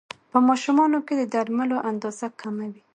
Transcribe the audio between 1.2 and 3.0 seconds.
درملو اندازه کمه وي.